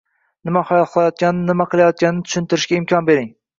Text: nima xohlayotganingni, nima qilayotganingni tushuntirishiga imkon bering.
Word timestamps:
nima 0.47 0.63
xohlayotganingni, 0.69 1.45
nima 1.53 1.69
qilayotganingni 1.75 2.29
tushuntirishiga 2.33 2.83
imkon 2.83 3.11
bering. 3.15 3.33